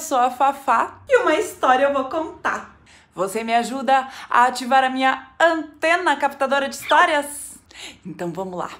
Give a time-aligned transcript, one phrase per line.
[0.00, 2.76] sou a Fafá e uma história eu vou contar.
[3.14, 7.58] Você me ajuda a ativar a minha antena captadora de histórias?
[8.04, 8.70] Então vamos lá.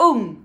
[0.00, 0.42] Um,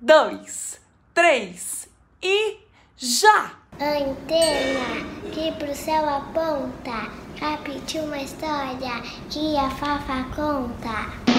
[0.00, 0.80] dois,
[1.12, 1.88] três
[2.22, 2.58] e
[2.96, 3.52] já!
[3.80, 11.33] Antena que pro céu aponta, capte uma história que a Fafa conta.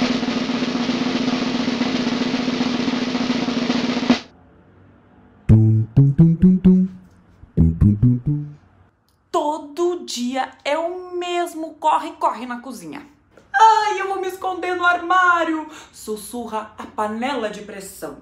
[11.96, 13.06] Mesmo corre-corre na cozinha.
[13.54, 15.70] Ai, eu vou me esconder no armário!
[15.94, 18.18] Sussurra a panela de pressão.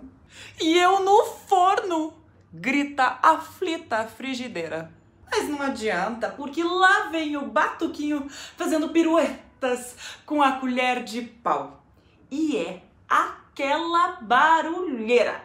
[0.62, 2.14] E eu no forno!
[2.54, 4.92] Grita aflita a frigideira.
[5.32, 11.84] Mas não adianta, porque lá vem o batuquinho fazendo piruetas com a colher de pau.
[12.30, 15.44] E é aquela barulheira.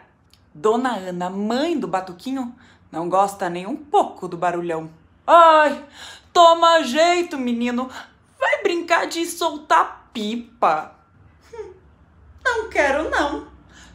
[0.53, 2.55] Dona Ana, mãe do batuquinho,
[2.91, 4.91] não gosta nem um pouco do barulhão.
[5.25, 5.83] Ai,
[6.31, 7.89] toma jeito, menino.
[8.39, 10.95] Vai brincar de soltar pipa.
[12.43, 13.47] Não quero, não.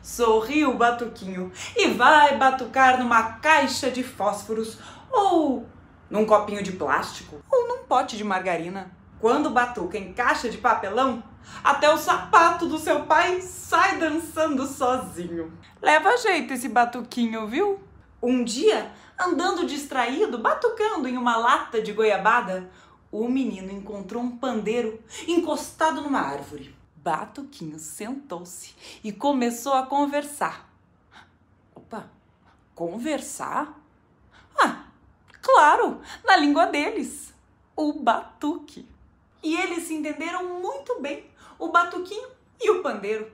[0.03, 4.78] Sorriu o batuquinho e vai batucar numa caixa de fósforos
[5.11, 5.67] ou
[6.11, 8.91] num copinho de plástico ou num pote de margarina.
[9.19, 11.22] Quando batuca em caixa de papelão,
[11.62, 15.53] até o sapato do seu pai sai dançando sozinho.
[15.81, 17.83] Leva jeito esse batuquinho, viu?
[18.22, 22.70] Um dia, andando distraído, batucando em uma lata de goiabada,
[23.15, 26.75] o menino encontrou um pandeiro encostado numa árvore.
[26.97, 30.69] Batuquinho sentou-se e começou a conversar.
[31.73, 32.11] Opa,
[32.75, 33.81] conversar?
[34.59, 34.87] Ah,
[35.41, 37.33] claro, na língua deles,
[37.77, 38.84] o batuque.
[39.45, 42.28] E eles se entenderam muito bem, o batuquinho
[42.61, 43.31] e o pandeiro.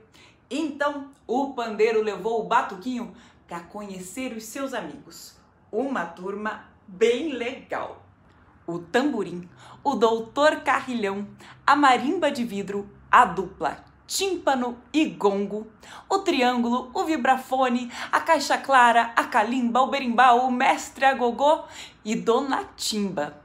[0.47, 3.15] Então, o pandeiro levou o batuquinho
[3.47, 5.35] para conhecer os seus amigos.
[5.71, 8.10] Uma turma bem legal.
[8.71, 9.49] O tamborim,
[9.83, 11.27] o doutor carrilhão,
[11.67, 15.67] a marimba de vidro, a dupla tímpano e gongo,
[16.09, 21.63] o triângulo, o vibrafone, a caixa clara, a calimba, o berimbau, o mestre agogô
[22.03, 23.37] e Dona Timba.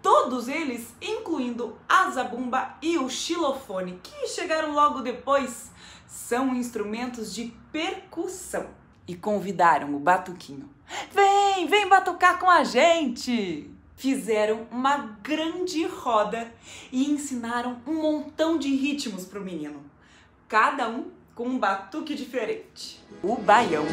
[0.00, 5.72] Todos eles, incluindo a zabumba e o xilofone, que chegaram logo depois,
[6.06, 8.66] são instrumentos de percussão.
[9.08, 10.70] E convidaram o batuquinho.
[11.10, 13.73] Vem, vem batucar com a gente!
[13.96, 16.52] Fizeram uma grande roda
[16.92, 19.82] e ensinaram um montão de ritmos para o menino,
[20.48, 23.00] cada um com um batuque diferente.
[23.22, 23.84] O baião.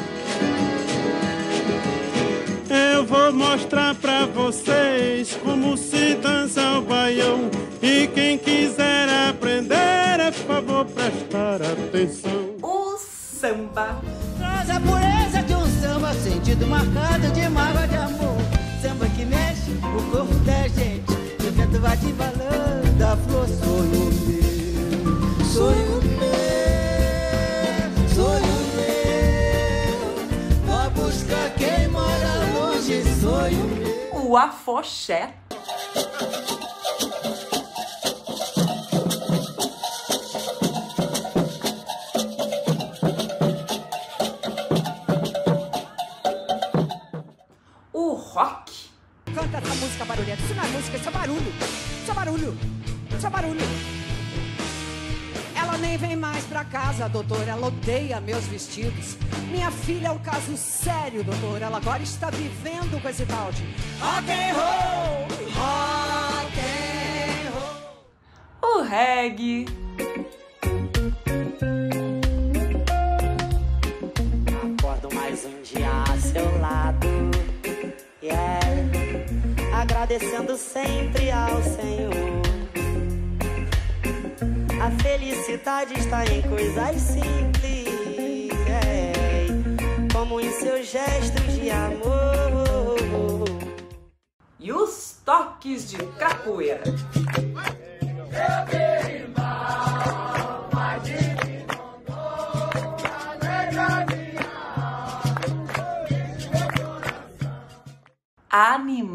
[2.70, 7.50] Eu vou mostrar pra vocês como se dança o baião.
[7.82, 12.56] E quem quiser aprender, é favor prestar atenção.
[12.62, 14.02] O samba.
[14.38, 18.38] Traz a pureza de um samba, sentido marcado de mágoa de amor.
[18.82, 21.12] Samba que mexe o corpo da gente.
[21.12, 25.46] O vento vai te balando, a flor sonho meu.
[25.46, 26.30] Sonho meu,
[28.16, 30.06] sonho meu.
[30.66, 34.26] Vai buscar quem mora longe, sonho meu.
[34.30, 35.41] O afoxé.
[50.64, 51.54] É música, isso é barulho.
[52.02, 52.58] Isso é barulho.
[53.18, 53.62] Isso é barulho.
[55.56, 57.48] Ela nem vem mais pra casa, doutor.
[57.48, 59.18] Ela odeia meus vestidos.
[59.52, 61.62] Minha filha é um caso sério, doutor.
[61.62, 63.64] Ela agora está vivendo com esse tal de
[64.00, 65.28] rock and roll.
[65.56, 68.80] Rock and roll.
[68.80, 69.81] O reggae.
[80.12, 82.12] Agradecendo sempre ao Senhor.
[84.84, 87.88] A felicidade está em coisas simples.
[88.68, 90.12] yeah.
[90.12, 93.46] Como em seus gestos de amor.
[94.60, 96.84] E os toques de capoeira.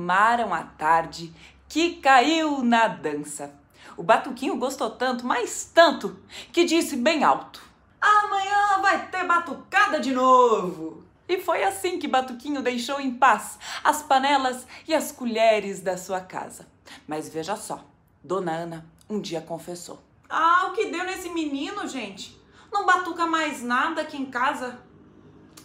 [0.07, 1.35] Animaram a tarde
[1.69, 3.53] que caiu na dança.
[3.97, 6.17] O Batuquinho gostou tanto, mas tanto,
[6.53, 7.61] que disse bem alto:
[8.01, 11.03] Amanhã vai ter batucada de novo!
[11.29, 16.21] E foi assim que Batuquinho deixou em paz as panelas e as colheres da sua
[16.21, 16.69] casa.
[17.05, 17.85] Mas veja só,
[18.23, 19.99] Dona Ana um dia confessou:
[20.31, 22.41] Ah, o que deu nesse menino, gente?
[22.73, 24.79] Não batuca mais nada aqui em casa.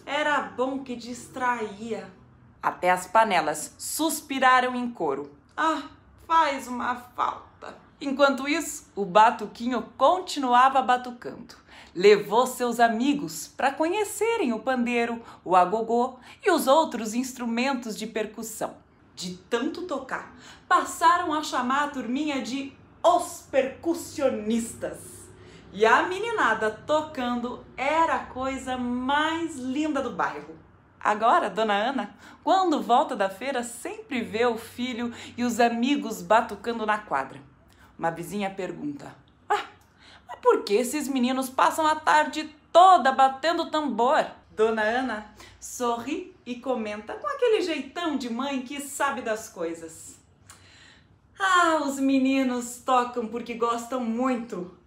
[0.03, 2.20] Era bom que distraía.
[2.61, 5.31] Até as panelas suspiraram em coro.
[5.57, 5.83] Ah,
[6.27, 7.75] faz uma falta.
[7.99, 11.55] Enquanto isso, o batuquinho continuava batucando.
[11.93, 18.75] Levou seus amigos para conhecerem o pandeiro, o agogô e os outros instrumentos de percussão.
[19.15, 20.35] De tanto tocar,
[20.67, 22.73] passaram a chamar a turminha de
[23.03, 24.99] os percussionistas.
[25.73, 30.55] E a meninada tocando era a coisa mais linda do bairro.
[31.03, 36.85] Agora, Dona Ana, quando volta da feira, sempre vê o filho e os amigos batucando
[36.85, 37.41] na quadra.
[37.97, 39.15] Uma vizinha pergunta:
[39.49, 39.65] Ah,
[40.27, 44.25] mas por que esses meninos passam a tarde toda batendo tambor?
[44.51, 50.19] Dona Ana sorri e comenta com aquele jeitão de mãe que sabe das coisas.
[51.39, 54.77] Ah, os meninos tocam porque gostam muito,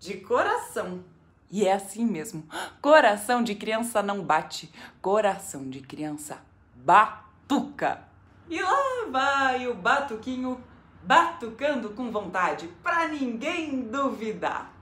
[0.00, 1.04] de coração.
[1.50, 2.44] E é assim mesmo.
[2.80, 6.38] Coração de criança não bate, coração de criança
[6.76, 8.04] batuca.
[8.48, 10.62] E lá vai o batuquinho
[11.02, 14.72] batucando com vontade, pra ninguém duvidar.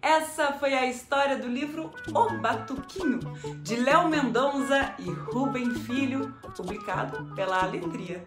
[0.00, 3.18] Essa foi a história do livro O Batuquinho,
[3.62, 8.24] de Léo Mendonça e Rubem Filho, publicado pela Aletria.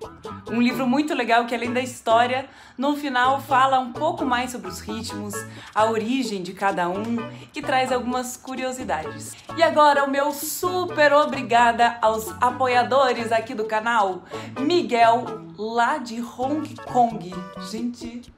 [0.49, 4.67] Um livro muito legal que, além da história, no final fala um pouco mais sobre
[4.67, 5.33] os ritmos,
[5.73, 7.17] a origem de cada um
[7.55, 9.33] e traz algumas curiosidades.
[9.55, 14.23] E agora, o meu super obrigada aos apoiadores aqui do canal:
[14.59, 17.33] Miguel, lá de Hong Kong.
[17.69, 18.31] Gente,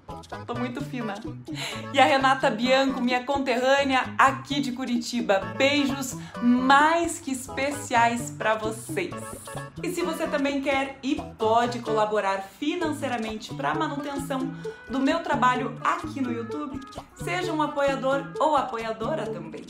[0.45, 1.15] tô muito fina.
[1.93, 5.53] E a Renata Bianco, minha conterrânea aqui de Curitiba.
[5.57, 9.13] Beijos mais que especiais para vocês.
[9.81, 14.53] E se você também quer e pode colaborar financeiramente para a manutenção
[14.89, 16.79] do meu trabalho aqui no YouTube,
[17.15, 19.65] seja um apoiador ou apoiadora também.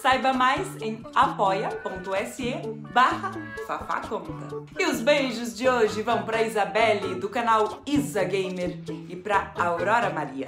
[0.00, 2.54] Saiba mais em apoia.se
[2.92, 3.32] barra
[3.66, 4.62] fafaconta.
[4.78, 10.08] E os beijos de hoje vão para Isabelle do canal Isa Gamer e para Aurora
[10.08, 10.46] Maria.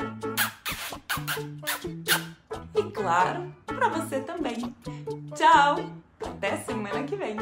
[2.75, 4.75] E claro, para você também.
[5.35, 5.85] Tchau!
[6.25, 7.37] Até semana que vem!